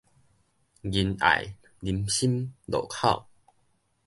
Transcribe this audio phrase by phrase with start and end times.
[0.81, 3.27] 仁愛林森路口